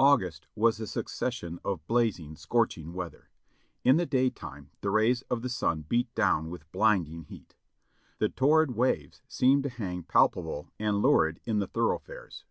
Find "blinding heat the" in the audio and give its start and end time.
6.72-8.30